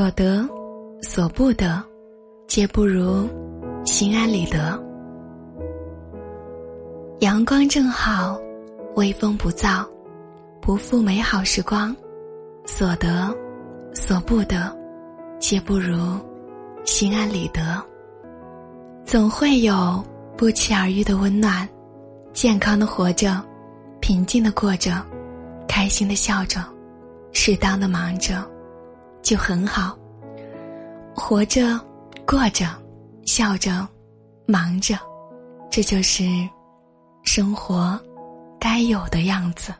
[0.00, 0.48] 所得，
[1.02, 1.84] 所不得，
[2.46, 3.28] 皆不如
[3.84, 4.82] 心安理得。
[7.18, 8.40] 阳光正好，
[8.94, 9.86] 微风不燥，
[10.58, 11.94] 不负美好时光。
[12.64, 13.30] 所得，
[13.92, 14.74] 所不得，
[15.38, 16.18] 皆不如
[16.86, 17.60] 心安理得。
[19.04, 20.02] 总会有
[20.34, 21.68] 不期而遇的温暖，
[22.32, 23.38] 健康的活着，
[24.00, 25.04] 平静的过着，
[25.68, 26.64] 开心的笑着，
[27.32, 28.42] 适当的忙着，
[29.30, 29.96] 就很好。
[31.14, 31.78] 活着，
[32.26, 32.66] 过着，
[33.24, 33.86] 笑着，
[34.44, 34.98] 忙着，
[35.70, 36.24] 这就是
[37.22, 37.96] 生活
[38.58, 39.72] 该有的样子。